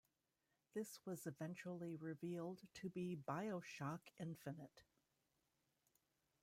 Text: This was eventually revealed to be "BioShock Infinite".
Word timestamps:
This 0.73 0.97
was 1.05 1.27
eventually 1.27 1.95
revealed 1.95 2.63
to 2.73 2.89
be 2.89 3.15
"BioShock 3.15 3.99
Infinite". 4.17 4.81